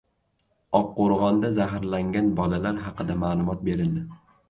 [0.79, 4.09] Oqqo‘rg‘onda zaharlangan bolalar haqida ma’lumot berildi